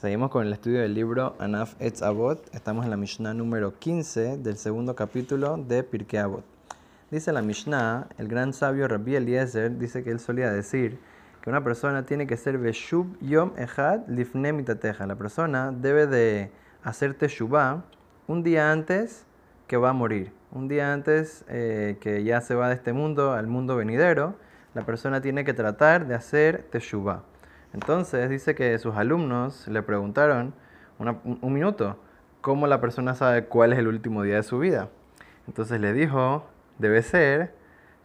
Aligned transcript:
Seguimos 0.00 0.30
con 0.30 0.46
el 0.46 0.52
estudio 0.52 0.80
del 0.80 0.94
libro 0.94 1.34
Anaf 1.40 1.74
Etz 1.80 2.02
Avot. 2.02 2.54
Estamos 2.54 2.84
en 2.84 2.90
la 2.92 2.96
Mishnah 2.96 3.34
número 3.34 3.80
15 3.80 4.38
del 4.38 4.56
segundo 4.56 4.94
capítulo 4.94 5.56
de 5.56 5.82
Pirkei 5.82 6.20
Avot. 6.20 6.44
Dice 7.10 7.32
la 7.32 7.42
Mishnah, 7.42 8.06
el 8.16 8.28
gran 8.28 8.52
sabio 8.52 8.86
Rabbi 8.86 9.16
Eliezer 9.16 9.76
dice 9.76 10.04
que 10.04 10.12
él 10.12 10.20
solía 10.20 10.52
decir 10.52 11.00
que 11.42 11.50
una 11.50 11.64
persona 11.64 12.06
tiene 12.06 12.28
que 12.28 12.36
ser 12.36 12.58
Beshub 12.58 13.18
Yom 13.22 13.54
Echad 13.58 14.06
Lifne 14.06 14.52
Mitateja. 14.52 15.04
La 15.04 15.16
persona 15.16 15.72
debe 15.72 16.06
de 16.06 16.52
hacer 16.84 17.14
Teshuvah 17.14 17.82
un 18.28 18.44
día 18.44 18.70
antes 18.70 19.26
que 19.66 19.78
va 19.78 19.90
a 19.90 19.94
morir. 19.94 20.30
Un 20.52 20.68
día 20.68 20.92
antes 20.92 21.44
eh, 21.48 21.98
que 22.00 22.22
ya 22.22 22.40
se 22.40 22.54
va 22.54 22.68
de 22.68 22.76
este 22.76 22.92
mundo 22.92 23.32
al 23.32 23.48
mundo 23.48 23.74
venidero, 23.74 24.36
la 24.74 24.86
persona 24.86 25.20
tiene 25.20 25.44
que 25.44 25.54
tratar 25.54 26.06
de 26.06 26.14
hacer 26.14 26.68
Teshuvah. 26.70 27.24
Entonces 27.72 28.30
dice 28.30 28.54
que 28.54 28.78
sus 28.78 28.96
alumnos 28.96 29.68
le 29.68 29.82
preguntaron 29.82 30.54
un, 30.98 31.52
minuto, 31.52 31.98
¿cómo 32.40 32.66
la 32.66 32.80
persona 32.80 33.14
sabe 33.14 33.44
cuál 33.44 33.72
es 33.72 33.78
el 33.78 33.88
último 33.88 34.22
día 34.22 34.36
de 34.36 34.42
su 34.42 34.58
vida? 34.58 34.88
Entonces 35.46 35.80
le 35.80 35.92
dijo, 35.92 36.46
debe 36.78 37.02
ser 37.02 37.54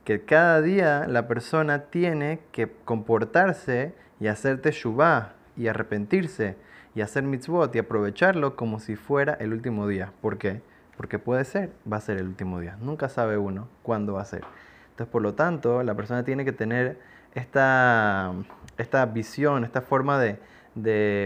que 0.04 0.26
cada 0.26 0.62
día 0.62 1.08
la 1.08 1.28
persona 1.28 1.86
tiene 1.86 2.42
que 2.52 2.72
comportarse 2.86 3.96
y 4.20 4.28
hacer 4.28 4.62
teshuvah 4.62 5.34
y 5.56 5.68
arrepentirse 5.68 6.58
y 6.96 7.02
hacer 7.02 7.24
mitzvot 7.24 7.76
y 7.76 7.80
aprovecharlo 7.80 8.56
como 8.56 8.80
si 8.80 8.96
fuera 8.96 9.34
el 9.34 9.54
último 9.54 9.88
día. 9.88 10.12
¿Por 10.22 10.38
qué? 10.38 10.62
Porque 10.98 11.20
puede 11.20 11.44
ser, 11.46 11.72
va 11.92 11.98
a 11.98 12.02
ser 12.02 12.18
el 12.18 12.28
último 12.28 12.60
día. 12.60 12.78
Nunca 12.80 13.10
sabe 13.10 13.38
uno 13.38 13.68
cuándo 13.82 14.14
va 14.14 14.22
a 14.22 14.26
ser. 14.26 14.44
Entonces, 14.92 15.12
por 15.12 15.24
lo 15.24 15.34
tanto, 15.34 15.82
la 15.82 15.96
persona 15.96 16.24
tiene 16.24 16.46
que 16.46 16.52
tener 16.52 17.00
esta, 17.34 18.34
esta 18.78 19.06
visión, 19.06 19.64
esta 19.64 19.82
forma 19.82 20.20
de, 20.20 20.40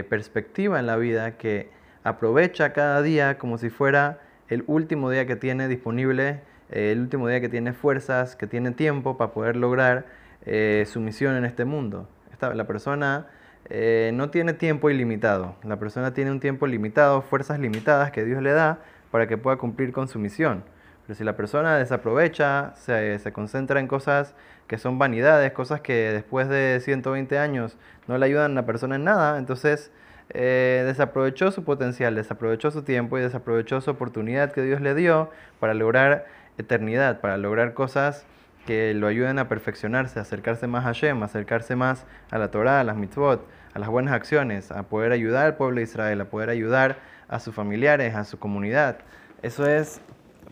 perspectiva 0.09 0.79
en 0.79 0.87
la 0.87 0.97
vida 0.97 1.37
que 1.37 1.69
aprovecha 2.03 2.73
cada 2.73 3.01
día 3.01 3.37
como 3.37 3.57
si 3.57 3.69
fuera 3.69 4.19
el 4.49 4.63
último 4.67 5.09
día 5.09 5.25
que 5.25 5.35
tiene 5.35 5.67
disponible, 5.67 6.41
eh, 6.69 6.91
el 6.91 6.99
último 6.99 7.27
día 7.27 7.39
que 7.39 7.49
tiene 7.49 7.73
fuerzas, 7.73 8.35
que 8.35 8.47
tiene 8.47 8.71
tiempo 8.71 9.17
para 9.17 9.31
poder 9.31 9.55
lograr 9.55 10.05
eh, 10.45 10.85
su 10.87 10.99
misión 10.99 11.35
en 11.35 11.45
este 11.45 11.65
mundo. 11.65 12.09
Esta, 12.31 12.53
la 12.53 12.67
persona 12.67 13.27
eh, 13.69 14.11
no 14.13 14.29
tiene 14.29 14.53
tiempo 14.53 14.89
ilimitado, 14.89 15.55
la 15.63 15.77
persona 15.77 16.13
tiene 16.13 16.31
un 16.31 16.39
tiempo 16.39 16.67
limitado, 16.67 17.21
fuerzas 17.21 17.59
limitadas 17.59 18.11
que 18.11 18.23
Dios 18.23 18.41
le 18.41 18.51
da 18.51 18.79
para 19.11 19.27
que 19.27 19.37
pueda 19.37 19.57
cumplir 19.57 19.91
con 19.91 20.07
su 20.07 20.19
misión. 20.19 20.63
Pero 21.07 21.17
si 21.17 21.23
la 21.23 21.37
persona 21.37 21.77
desaprovecha, 21.77 22.73
se, 22.75 23.31
concentra 23.31 23.79
en 23.79 23.87
cosas 23.87 24.35
que 24.67 24.77
son 24.77 24.99
vanidades, 24.99 25.53
cosas 25.53 25.79
que 25.79 26.11
después 26.11 26.49
de 26.49 26.81
120 26.83 27.39
años 27.39 27.77
no 28.07 28.17
le 28.17 28.25
ayudan 28.25 28.51
a 28.51 28.55
la 28.55 28.65
persona 28.65 28.97
en 28.97 29.05
nada, 29.05 29.37
entonces 29.37 29.89
eh, 30.31 30.83
desaprovechó 30.85 31.51
su 31.51 31.63
potencial, 31.63 32.13
desaprovechó 32.15 32.71
su 32.71 32.83
tiempo 32.83 33.17
y 33.17 33.21
desaprovechó 33.21 33.79
su 33.79 33.89
oportunidad 33.89 34.51
que 34.51 34.61
Dios 34.61 34.81
le 34.81 34.95
dio 34.95 35.31
para 35.61 35.73
lograr 35.73 36.25
eternidad, 36.57 37.21
para 37.21 37.37
lograr 37.37 37.73
cosas 37.73 38.25
que 38.65 38.93
lo 38.93 39.07
ayuden 39.07 39.39
a 39.39 39.47
perfeccionarse, 39.47 40.19
a 40.19 40.23
acercarse 40.23 40.67
más 40.67 40.83
a 40.83 40.87
Hashem, 40.89 41.23
a 41.23 41.27
acercarse 41.27 41.77
más 41.77 42.05
a 42.31 42.37
la 42.37 42.51
Torah, 42.51 42.81
a 42.81 42.83
las 42.83 42.97
mitzvot, 42.97 43.47
a 43.73 43.79
las 43.79 43.87
buenas 43.87 44.13
acciones, 44.13 44.71
a 44.71 44.83
poder 44.83 45.13
ayudar 45.13 45.45
al 45.45 45.55
pueblo 45.55 45.77
de 45.77 45.83
Israel, 45.83 46.19
a 46.19 46.25
poder 46.25 46.49
ayudar 46.49 46.97
a 47.29 47.39
sus 47.39 47.55
familiares, 47.55 48.13
a 48.13 48.25
su 48.25 48.39
comunidad. 48.39 48.97
Eso 49.41 49.65
es 49.65 50.01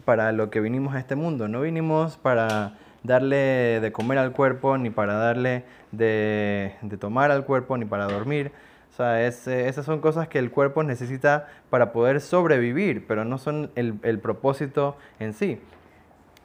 para 0.05 0.31
lo 0.31 0.49
que 0.49 0.61
vinimos 0.61 0.95
a 0.95 0.99
este 0.99 1.15
mundo. 1.15 1.47
No 1.47 1.61
vinimos 1.61 2.17
para 2.17 2.73
darle 3.03 3.79
de 3.81 3.91
comer 3.91 4.17
al 4.17 4.31
cuerpo, 4.31 4.77
ni 4.77 4.89
para 4.89 5.15
darle 5.15 5.63
de, 5.91 6.73
tomar 6.99 7.31
al 7.31 7.45
cuerpo, 7.45 7.77
ni 7.77 7.85
para 7.85 8.05
dormir. 8.05 8.51
O 8.93 8.95
sea, 8.95 9.25
esas 9.25 9.85
son 9.85 9.99
cosas 9.99 10.27
que 10.27 10.39
el 10.39 10.51
cuerpo 10.51 10.83
necesita 10.83 11.47
para 11.69 11.91
poder 11.91 12.21
sobrevivir, 12.21 13.05
pero 13.07 13.25
no 13.25 13.37
son 13.37 13.71
el, 13.75 14.19
propósito 14.19 14.95
en 15.19 15.33
sí. 15.33 15.59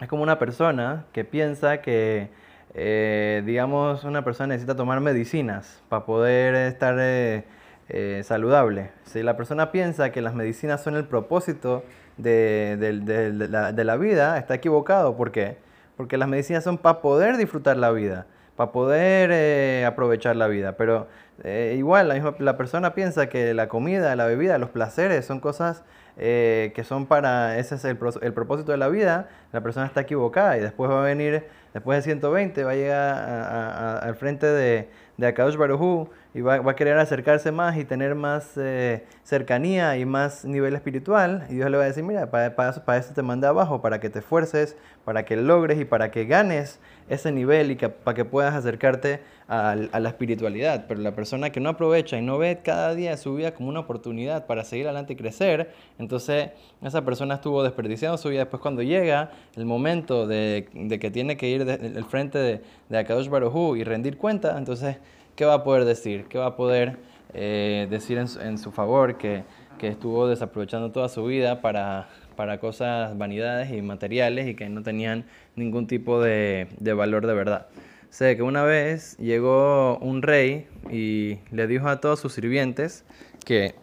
Es 0.00 0.08
como 0.08 0.22
una 0.22 0.38
persona 0.38 1.04
que 1.12 1.24
piensa 1.24 1.80
que, 1.80 2.30
eh, 2.74 3.42
digamos, 3.44 4.02
una 4.04 4.24
persona 4.24 4.48
necesita 4.48 4.74
tomar 4.74 5.00
medicinas 5.00 5.82
para 5.88 6.06
poder 6.06 6.54
estar 6.54 6.96
eh, 6.98 7.44
eh, 7.88 8.22
saludable. 8.24 8.90
Si 9.04 9.22
la 9.22 9.36
persona 9.36 9.70
piensa 9.70 10.10
que 10.10 10.22
las 10.22 10.34
medicinas 10.34 10.82
son 10.82 10.96
el 10.96 11.04
propósito 11.04 11.84
de, 12.22 13.84
la, 13.84 13.96
vida 13.96 14.38
está 14.38 14.54
equivocado. 14.54 15.16
¿Por 15.16 15.32
qué? 15.32 15.56
Porque 15.96 16.16
las 16.16 16.28
medicinas 16.28 16.64
son 16.64 16.78
para 16.78 17.00
poder 17.00 17.36
disfrutar 17.36 17.76
la 17.76 17.90
vida, 17.90 18.26
para 18.56 18.72
poder 18.72 19.30
eh, 19.32 19.84
aprovechar 19.86 20.36
la 20.36 20.48
vida. 20.48 20.76
Pero 20.76 21.08
eh, 21.44 21.74
igual 21.78 22.08
la, 22.08 22.34
la 22.38 22.56
persona 22.56 22.94
piensa 22.94 23.28
que 23.28 23.54
la 23.54 23.68
comida, 23.68 24.14
la 24.16 24.26
bebida, 24.26 24.58
los 24.58 24.70
placeres 24.70 25.24
son 25.24 25.40
cosas 25.40 25.84
eh, 26.22 26.72
que 26.74 26.84
son 26.84 27.06
para, 27.06 27.58
ese 27.58 27.76
es 27.76 27.84
el, 27.86 27.98
el, 28.20 28.32
propósito 28.34 28.72
de 28.72 28.78
la 28.78 28.88
vida, 28.88 29.28
la 29.52 29.62
persona 29.62 29.86
está 29.86 30.02
equivocada 30.02 30.58
y 30.58 30.60
después 30.60 30.90
va 30.90 31.00
a 31.00 31.04
venir, 31.04 31.44
después 31.72 31.96
de 31.96 32.02
120, 32.02 32.62
va 32.62 32.72
a 32.72 32.74
llegar 32.74 34.02
al 34.02 34.14
frente 34.16 34.44
de, 34.44 34.90
de 35.16 35.26
Akadosh 35.26 35.56
Baruj 35.56 36.08
y 36.32 36.42
va, 36.42 36.56
a 36.56 36.76
querer 36.76 36.96
acercarse 36.98 37.50
más 37.50 37.76
y 37.76 37.84
tener 37.84 38.14
más 38.14 38.52
eh, 38.56 39.04
cercanía 39.24 39.96
y 39.96 40.04
más 40.04 40.44
nivel 40.44 40.74
espiritual. 40.76 41.46
Y 41.50 41.54
Dios 41.54 41.70
le 41.70 41.76
va 41.76 41.84
a 41.84 41.86
decir, 41.86 42.04
mira, 42.04 42.30
para, 42.30 42.54
para, 42.54 42.72
para 42.84 42.98
eso 42.98 43.12
te 43.12 43.22
mandé 43.22 43.48
abajo, 43.48 43.82
para 43.82 43.98
que 43.98 44.10
te 44.10 44.20
esfuerces, 44.20 44.76
para 45.04 45.24
que 45.24 45.36
logres 45.36 45.80
y 45.80 45.84
para 45.84 46.12
que 46.12 46.26
ganes 46.26 46.78
ese 47.08 47.32
nivel 47.32 47.72
y 47.72 47.76
que, 47.76 47.88
para 47.88 48.14
que 48.14 48.24
puedas 48.24 48.54
acercarte 48.54 49.20
a, 49.48 49.72
a, 49.72 49.98
la 49.98 50.08
espiritualidad. 50.08 50.84
Pero 50.86 51.00
la 51.00 51.16
persona 51.16 51.50
que 51.50 51.58
no 51.58 51.70
aprovecha 51.70 52.16
y 52.16 52.22
no 52.22 52.38
ve 52.38 52.60
cada 52.62 52.94
día 52.94 53.16
su 53.16 53.34
vida 53.34 53.52
como 53.52 53.68
una 53.68 53.80
oportunidad 53.80 54.46
para 54.46 54.62
seguir 54.62 54.86
adelante 54.86 55.14
y 55.14 55.16
crecer, 55.16 55.72
entonces 55.98 56.50
esa 56.80 57.04
persona 57.04 57.34
estuvo 57.34 57.64
desperdiciando 57.64 58.16
su 58.18 58.28
vida. 58.28 58.40
Después 58.40 58.62
cuando 58.62 58.82
llega 58.82 59.32
el 59.56 59.64
momento 59.64 60.28
de, 60.28 60.68
de 60.72 60.98
que 61.00 61.10
tiene 61.10 61.36
que 61.36 61.48
ir 61.48 61.62
al 61.62 62.04
frente 62.04 62.38
de, 62.38 62.62
de 62.88 62.98
Akadosh 62.98 63.28
Baruj 63.28 63.76
y 63.76 63.82
rendir 63.82 64.16
cuenta, 64.16 64.56
entonces 64.56 64.98
¿qué 65.40 65.46
va 65.46 65.54
a 65.54 65.64
poder 65.64 65.86
decir? 65.86 66.26
¿Qué 66.28 66.36
va 66.36 66.48
a 66.48 66.54
poder 66.54 66.98
eh, 67.32 67.86
decir 67.88 68.18
en, 68.18 68.58
su 68.58 68.72
favor 68.72 69.16
que, 69.16 69.42
estuvo 69.80 70.28
desaprovechando 70.28 70.92
toda 70.92 71.08
su 71.08 71.24
vida 71.24 71.62
para, 71.62 72.10
para, 72.36 72.60
cosas, 72.60 73.16
vanidades 73.16 73.72
y 73.72 73.80
materiales 73.80 74.48
y 74.48 74.54
que 74.54 74.68
no 74.68 74.82
tenían 74.82 75.24
ningún 75.56 75.86
tipo 75.86 76.20
de, 76.20 76.68
valor 76.94 77.26
de 77.26 77.32
verdad? 77.32 77.68
Sé 78.10 78.36
que 78.36 78.42
una 78.42 78.64
vez 78.64 79.16
llegó 79.16 79.96
un 80.00 80.20
rey 80.20 80.68
y 80.90 81.38
le 81.52 81.66
dijo 81.66 81.88
a 81.88 82.02
todos 82.02 82.20
sus 82.20 82.34
sirvientes 82.34 83.06
que 83.46 83.74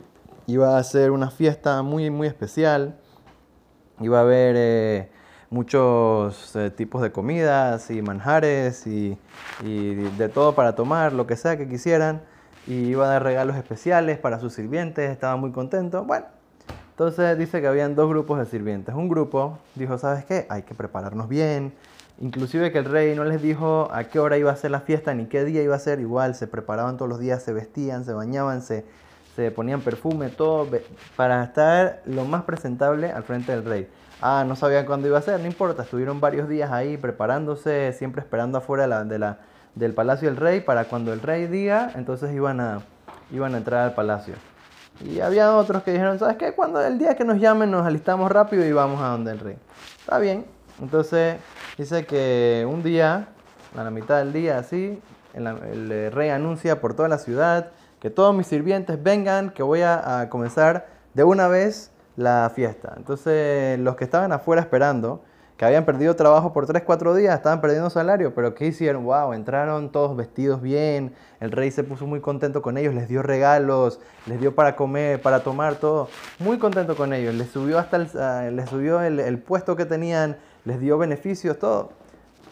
iba 0.45 0.75
a 0.75 0.77
hacer 0.77 1.09
una 1.09 1.31
fiesta 1.31 1.81
muy, 1.81 2.11
muy 2.11 2.27
especial, 2.27 2.99
iba 3.99 4.19
a 4.19 4.21
haber... 4.21 4.55
Eh, 4.59 5.16
muchos 5.49 6.55
eh, 6.55 6.69
tipos 6.71 7.01
de 7.01 7.11
comidas 7.11 7.89
y 7.89 8.01
manjares 8.01 8.85
y, 8.87 9.17
de 9.63 10.29
todo 10.29 10.55
para 10.55 10.75
tomar, 10.75 11.13
lo 11.13 11.27
que 11.27 11.35
sea 11.35 11.57
que 11.57 11.67
quisieran. 11.67 12.21
Y 12.65 12.89
iba 12.89 13.05
a 13.05 13.09
dar 13.09 13.23
regalos 13.23 13.55
especiales 13.55 14.17
para 14.17 14.39
sus 14.39 14.53
sirvientes, 14.53 15.09
estaba 15.09 15.37
muy 15.37 15.51
contento. 15.51 16.03
Bueno, 16.03 16.25
entonces 16.89 17.37
dice 17.37 17.61
que 17.61 17.67
habían 17.67 17.95
dos 17.95 18.09
grupos 18.09 18.39
de 18.39 18.45
sirvientes. 18.45 18.93
Un 18.93 19.07
grupo 19.07 19.57
dijo, 19.75 19.97
¿sabes 19.97 20.25
qué? 20.25 20.45
Hay 20.49 20.63
que 20.63 20.75
prepararnos 20.75 21.29
bien. 21.29 21.73
Inclusive 22.19 22.71
que 22.71 22.79
el 22.79 22.85
rey 22.85 23.15
no 23.15 23.23
les 23.23 23.41
dijo 23.41 23.87
a 23.93 24.05
qué 24.05 24.19
hora 24.19 24.37
iba 24.37 24.51
a 24.51 24.55
ser 24.55 24.71
la 24.71 24.81
fiesta 24.81 25.13
ni 25.13 25.27
qué 25.27 25.45
día 25.45 25.61
iba 25.61 25.75
a 25.75 25.79
ser. 25.79 25.99
Igual 26.01 26.35
se 26.35 26.47
preparaban 26.47 26.97
todos 26.97 27.07
los 27.07 27.19
días, 27.19 27.41
se 27.43 27.53
vestían, 27.53 28.03
se 28.03 28.13
bañaban, 28.13 28.61
se, 28.61 28.83
se 29.35 29.51
ponían 29.51 29.81
perfume, 29.81 30.29
todo 30.29 30.67
para 31.15 31.43
estar 31.43 32.01
lo 32.05 32.25
más 32.25 32.43
presentable 32.43 33.11
al 33.11 33.23
frente 33.23 33.53
del 33.53 33.63
rey. 33.63 33.87
Ah, 34.21 34.43
no 34.47 34.55
sabían 34.55 34.85
cuándo 34.85 35.07
iba 35.07 35.19
a 35.19 35.21
ser, 35.21 35.39
no 35.39 35.45
importa, 35.45 35.83
estuvieron 35.83 36.19
varios 36.19 36.49
días 36.49 36.71
ahí 36.71 36.97
preparándose, 36.97 37.93
siempre 37.93 38.21
esperando 38.21 38.57
afuera 38.57 39.03
de 39.03 39.19
la, 39.19 39.37
del 39.75 39.93
palacio 39.93 40.27
del 40.27 40.37
rey 40.37 40.59
para 40.59 40.85
cuando 40.85 41.13
el 41.13 41.21
rey 41.21 41.45
diga, 41.45 41.91
entonces 41.93 42.33
iban 42.33 42.59
a, 42.59 42.81
iban 43.31 43.53
a 43.53 43.57
entrar 43.57 43.81
al 43.81 43.93
palacio. 43.93 44.33
Y 45.05 45.19
había 45.19 45.55
otros 45.55 45.83
que 45.83 45.91
dijeron, 45.91 46.17
¿sabes 46.17 46.37
qué? 46.37 46.53
Cuando 46.53 46.81
el 46.81 46.97
día 46.97 47.15
que 47.15 47.23
nos 47.23 47.39
llamen 47.39 47.69
nos 47.69 47.85
alistamos 47.85 48.31
rápido 48.31 48.65
y 48.65 48.71
vamos 48.71 48.99
a 49.03 49.09
donde 49.09 49.31
el 49.33 49.39
rey. 49.39 49.57
Está 49.99 50.17
bien. 50.17 50.45
Entonces 50.81 51.37
dice 51.77 52.07
que 52.07 52.67
un 52.67 52.81
día, 52.81 53.27
a 53.77 53.83
la 53.83 53.91
mitad 53.91 54.17
del 54.17 54.33
día 54.33 54.57
así, 54.57 54.99
el, 55.35 56.11
rey 56.11 56.29
anuncia 56.29 56.81
por 56.81 56.95
toda 56.95 57.07
la 57.07 57.19
ciudad 57.19 57.69
que 57.99 58.09
todos 58.09 58.33
mis 58.33 58.47
sirvientes 58.47 59.01
vengan, 59.01 59.51
que 59.51 59.61
voy 59.61 59.81
a 59.83 60.27
comenzar 60.31 60.87
de 61.13 61.23
una 61.23 61.47
vez 61.47 61.91
la 62.17 62.51
fiesta. 62.53 62.93
Entonces, 62.97 63.79
los 63.79 63.95
que 63.95 64.03
estaban 64.03 64.33
afuera 64.33 64.61
esperando, 64.61 65.23
que 65.55 65.65
habían 65.65 65.85
perdido 65.85 66.15
trabajo 66.15 66.51
por 66.51 66.67
3, 66.67 66.83
4 66.83 67.15
días, 67.15 67.35
estaban 67.35 67.61
perdiendo 67.61 67.89
salario, 67.89 68.33
pero 68.35 68.53
¿qué 68.53 68.67
hicieron? 68.67 69.05
¡Wow! 69.05 69.33
Entraron 69.33 69.91
todos 69.91 70.15
vestidos 70.15 70.61
bien, 70.61 71.15
el 71.39 71.51
rey 71.51 71.71
se 71.71 71.83
puso 71.83 72.05
muy 72.05 72.19
contento 72.19 72.61
con 72.61 72.77
ellos, 72.77 72.93
les 72.93 73.07
dio 73.07 73.23
regalos, 73.23 73.99
les 74.25 74.39
dio 74.39 74.53
para 74.53 74.75
comer, 74.75 75.21
para 75.21 75.41
tomar, 75.41 75.75
todo. 75.75 76.09
Muy 76.39 76.59
contento 76.59 76.95
con 76.95 77.13
ellos, 77.13 77.33
les 77.33 77.49
subió 77.49 77.79
hasta 77.79 77.97
el, 77.97 78.09
ah, 78.19 78.49
les 78.51 78.69
subió 78.69 79.01
el, 79.01 79.39
puesto 79.39 79.75
que 79.75 79.85
tenían, 79.85 80.37
les 80.65 80.79
dio 80.79 80.97
beneficios, 80.97 81.57
todo. 81.57 81.91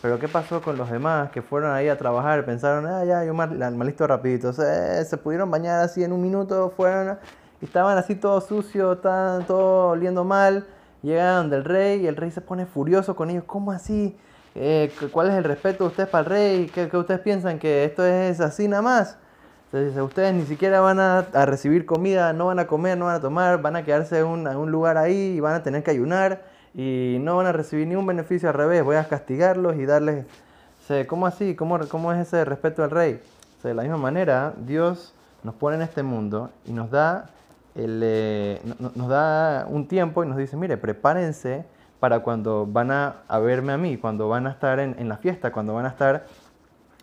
Pero 0.02 0.20
¿qué 0.20 0.28
pasó 0.28 0.62
con 0.62 0.78
los 0.78 0.90
demás 0.92 1.32
que 1.32 1.42
fueron 1.42 1.72
ahí 1.72 1.90
a 1.90 1.98
trabajar? 1.98 2.46
Pensaron, 2.46 2.86
ah, 2.86 3.04
ya, 3.06 3.24
yo 3.24 3.34
mal, 3.34 3.58
listo 3.86 4.06
rapidito. 4.06 4.54
se 4.54 5.18
pudieron 5.18 5.50
bañar 5.50 5.82
así 5.82 6.04
en 6.04 6.12
un 6.12 6.22
minuto, 6.22 6.72
fueron 6.76 7.18
estaban 7.62 7.98
así 7.98 8.16
todos 8.16 8.46
sucios, 8.46 8.98
estaban 8.98 9.46
todos 9.46 9.94
oliendo 9.94 10.24
mal. 10.24 10.66
Llegaron 11.02 11.50
del 11.50 11.64
rey 11.64 12.02
y 12.02 12.08
el 12.08 12.16
rey 12.16 12.32
se 12.32 12.42
pone 12.42 12.66
furioso 12.66 13.16
con 13.16 13.30
ellos. 13.30 13.44
¿Cómo 13.46 13.72
así? 13.72 14.18
Eh, 14.56 14.92
¿Cuál 15.12 15.30
es 15.30 15.36
el 15.36 15.44
respeto 15.44 15.84
de 15.84 15.90
ustedes 15.90 16.10
para 16.10 16.24
el 16.24 16.30
rey? 16.30 16.72
¿Qué, 16.74 16.90
ustedes 16.98 17.20
piensan 17.20 17.60
que 17.60 17.86
esto 17.86 18.06
es 18.06 18.40
así 18.40 18.68
nada 18.68 18.82
más? 18.82 19.18
Ustedes 19.72 20.34
ni 20.34 20.46
siquiera 20.46 20.80
van 20.80 21.00
a, 21.00 21.24
recibir 21.46 21.86
comida, 21.86 22.32
no 22.32 22.46
van 22.46 22.60
a 22.60 22.68
comer, 22.68 22.98
no 22.98 23.06
van 23.06 23.16
a 23.16 23.20
tomar, 23.20 23.62
van 23.62 23.76
a 23.76 23.84
quedarse 23.84 24.20
en 24.20 24.26
un, 24.26 24.48
un 24.48 24.72
lugar 24.72 24.98
ahí 24.98 25.34
y 25.36 25.40
van 25.42 25.54
a 25.54 25.64
tener 25.64 25.84
que 25.84 25.92
ayunar 25.92 26.46
y 26.74 27.18
no 27.20 27.36
van 27.36 27.48
a 27.48 27.52
recibir 27.52 27.86
ningún 27.86 28.06
beneficio 28.06 28.48
al 28.48 28.56
revés. 28.56 28.84
Voy 28.84 28.96
a 28.96 29.08
castigarlos 29.08 29.76
y 29.76 29.86
darles... 29.86 30.26
¿Cómo 31.08 31.26
así? 31.26 31.56
¿Cómo, 31.56 31.80
¿Cómo 31.88 32.14
es 32.14 32.28
ese 32.28 32.46
respeto 32.46 32.84
al 32.84 32.92
rey? 32.92 33.20
de 33.68 33.74
la 33.74 33.82
misma 33.82 33.98
manera, 33.98 34.54
Dios 34.58 35.14
nos 35.44 35.56
pone 35.56 35.76
en 35.78 35.82
este 35.82 36.04
mundo 36.04 36.52
y 36.66 36.72
nos 36.72 36.92
da, 36.92 37.30
el, 37.76 38.02
eh, 38.04 38.62
nos 38.80 39.08
da 39.08 39.68
un 39.70 39.88
tiempo 39.88 40.24
y 40.24 40.28
nos 40.28 40.38
dice, 40.38 40.58
mire, 40.58 40.78
prepárense 40.78 41.66
para 42.00 42.20
cuando 42.20 42.66
van 42.66 42.92
a, 42.92 43.24
verme 43.40 43.74
a 43.74 43.78
mí, 43.78 43.98
cuando 43.98 44.28
van 44.30 44.48
a 44.48 44.52
estar 44.52 44.80
en, 44.80 44.96
en, 45.00 45.10
la 45.10 45.18
fiesta, 45.18 45.52
cuando 45.52 45.74
van 45.74 45.86
a 45.86 45.90
estar 45.90 46.26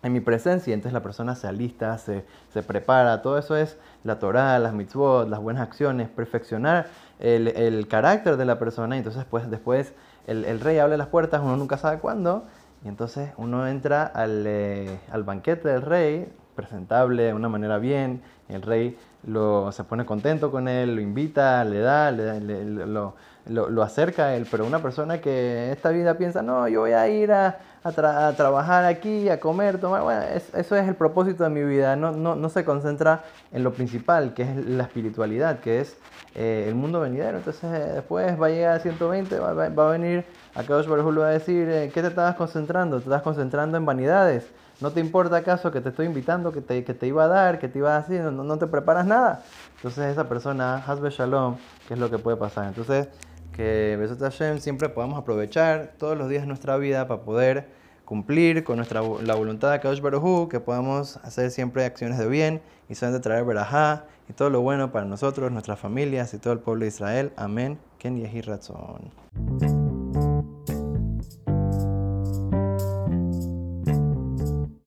en 0.03 0.13
mi 0.13 0.19
presencia. 0.19 0.73
Entonces 0.73 0.93
la 0.93 1.01
persona 1.01 1.35
se 1.35 1.47
alista, 1.47 1.97
se, 1.97 2.23
prepara. 2.67 3.21
Todo 3.21 3.37
eso 3.37 3.55
es 3.55 3.77
la 4.03 4.19
Torah, 4.19 4.59
las 4.59 4.73
mitzvot, 4.73 5.27
las 5.27 5.39
buenas 5.39 5.63
acciones, 5.63 6.09
perfeccionar 6.09 6.87
el, 7.19 7.87
carácter 7.87 8.37
de 8.37 8.45
la 8.45 8.59
persona. 8.59 8.95
Y 8.95 8.99
entonces 8.99 9.25
pues, 9.25 9.49
después 9.49 9.93
el, 10.27 10.59
rey 10.59 10.77
abre 10.77 10.97
las 10.97 11.07
puertas, 11.07 11.41
uno 11.41 11.57
nunca 11.57 11.77
sabe 11.77 11.99
cuándo. 11.99 12.43
Y 12.83 12.89
entonces 12.89 13.31
uno 13.37 13.65
entra 13.65 14.03
al, 14.03 14.43
eh, 14.45 14.99
al 15.09 15.23
banquete 15.23 15.69
del 15.69 15.81
rey, 15.81 16.31
presentable 16.53 17.23
de 17.23 17.33
una 17.33 17.47
manera 17.47 17.77
bien. 17.77 18.21
El 18.53 18.61
rey 18.61 18.97
lo, 19.27 19.71
se 19.71 19.83
pone 19.83 20.05
contento 20.05 20.51
con 20.51 20.67
él, 20.67 20.95
lo 20.95 21.01
invita, 21.01 21.63
le 21.63 21.79
da, 21.79 22.11
le, 22.11 22.39
lo, 22.65 23.15
lo, 23.47 23.83
acerca 23.83 24.25
a 24.25 24.35
él. 24.35 24.47
Pero 24.49 24.65
una 24.65 24.79
persona 24.81 25.21
que 25.21 25.71
esta 25.71 25.89
vida 25.89 26.17
piensa, 26.17 26.41
no, 26.41 26.67
yo 26.67 26.81
voy 26.81 26.91
a 26.91 27.07
ir 27.07 27.31
a, 27.31 27.59
a, 27.83 28.33
trabajar 28.33 28.85
aquí, 28.85 29.29
a 29.29 29.39
comer, 29.39 29.79
tomar, 29.79 30.03
bueno, 30.03 30.21
eso 30.21 30.75
es 30.75 30.87
el 30.87 30.95
propósito 30.95 31.43
de 31.43 31.49
mi 31.49 31.63
vida. 31.63 31.95
No, 31.95 32.11
no, 32.11 32.35
no, 32.35 32.49
se 32.49 32.63
concentra 32.65 33.23
en 33.51 33.63
lo 33.63 33.73
principal, 33.73 34.33
que 34.33 34.43
es 34.43 34.65
la 34.65 34.83
espiritualidad, 34.83 35.59
que 35.59 35.81
es 35.81 35.97
eh, 36.35 36.65
el 36.67 36.75
mundo 36.75 36.99
venidero. 36.99 37.37
Entonces 37.37 37.71
después 37.93 38.39
va 38.41 38.47
a 38.47 38.49
llegar 38.49 38.75
a 38.75 38.79
120, 38.79 39.39
va, 39.39 39.53
va, 39.53 39.87
a 39.87 39.91
venir 39.91 40.25
a 40.55 40.63
Kadosh 40.63 40.87
Baruj 40.87 41.19
va 41.19 41.27
a 41.27 41.31
decir, 41.31 41.67
eh, 41.69 41.91
¿qué 41.93 42.01
te 42.01 42.07
estabas 42.07 42.35
concentrando? 42.35 42.97
¿Te 42.97 43.03
estás 43.03 43.21
concentrando 43.21 43.77
en 43.77 43.85
vanidades? 43.85 44.47
¿No 44.81 44.91
te 44.91 44.99
importa 44.99 45.37
acaso 45.37 45.71
que 45.71 45.81
te 45.81 45.89
estoy 45.89 46.07
invitando, 46.07 46.51
que 46.51 46.61
te, 46.61 46.83
que 46.83 46.93
te 46.93 47.07
iba 47.07 47.23
a 47.23 47.27
dar, 47.27 47.59
que 47.59 47.69
te 47.69 47.79
iba 47.79 47.95
a 47.95 48.01
decir, 48.01 48.21
no, 48.43 48.57
te 48.57 48.67
preparas 48.67 49.05
nada? 49.05 49.43
Entonces 49.77 50.11
esa 50.11 50.27
persona, 50.27 50.77
Hasbe 50.77 51.09
Shalom, 51.09 51.57
¿qué 51.87 51.93
es 51.95 51.99
lo 51.99 52.09
que 52.09 52.17
puede 52.17 52.37
pasar? 52.37 52.67
Entonces 52.67 53.09
que 53.53 53.97
Besot 53.99 54.19
Hashem 54.19 54.59
siempre 54.59 54.89
podamos 54.89 55.19
aprovechar 55.19 55.93
todos 55.97 56.17
los 56.17 56.27
días 56.29 56.43
de 56.43 56.47
nuestra 56.47 56.77
vida 56.77 57.07
para 57.07 57.21
poder 57.21 57.67
cumplir 58.05 58.63
con 58.63 58.77
nuestra, 58.77 59.01
la 59.01 59.35
voluntad 59.35 59.71
de 59.71 59.79
Kadosh 59.79 60.01
Baruj 60.01 60.49
que 60.49 60.59
podamos 60.59 61.17
hacer 61.17 61.51
siempre 61.51 61.85
acciones 61.85 62.17
de 62.17 62.27
bien 62.27 62.61
y 62.89 62.95
solamente 62.95 63.23
traer 63.23 63.45
verajá 63.45 64.05
y 64.29 64.33
todo 64.33 64.49
lo 64.49 64.61
bueno 64.61 64.91
para 64.91 65.05
nosotros, 65.05 65.51
nuestras 65.51 65.79
familias 65.79 66.33
y 66.33 66.37
todo 66.37 66.53
el 66.53 66.59
pueblo 66.59 66.81
de 66.81 66.89
Israel. 66.89 67.31
Amén. 67.35 67.79
Ken 67.99 68.17
Yehi. 68.17 68.41